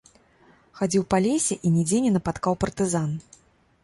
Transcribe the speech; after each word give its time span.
Хадзіў 0.77 1.03
па 1.11 1.19
лесе 1.25 1.57
і 1.67 1.71
нідзе 1.75 1.97
не 2.05 2.11
напаткаў 2.15 2.57
партызан. 2.65 3.13